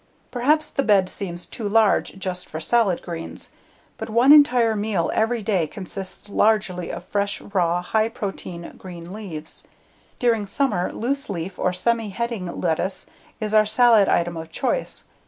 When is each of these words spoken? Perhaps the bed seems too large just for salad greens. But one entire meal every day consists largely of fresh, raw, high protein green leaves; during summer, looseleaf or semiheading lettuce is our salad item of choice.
Perhaps 0.31 0.71
the 0.71 0.81
bed 0.81 1.09
seems 1.11 1.45
too 1.45 1.69
large 1.69 2.17
just 2.17 2.49
for 2.49 2.59
salad 2.59 3.03
greens. 3.03 3.51
But 3.99 4.09
one 4.09 4.31
entire 4.33 4.75
meal 4.75 5.11
every 5.13 5.43
day 5.43 5.67
consists 5.67 6.27
largely 6.27 6.89
of 6.89 7.05
fresh, 7.05 7.39
raw, 7.39 7.83
high 7.83 8.09
protein 8.09 8.73
green 8.79 9.13
leaves; 9.13 9.63
during 10.17 10.47
summer, 10.47 10.91
looseleaf 10.91 11.59
or 11.59 11.69
semiheading 11.69 12.49
lettuce 12.63 13.05
is 13.39 13.53
our 13.53 13.67
salad 13.67 14.09
item 14.09 14.35
of 14.37 14.49
choice. 14.49 15.03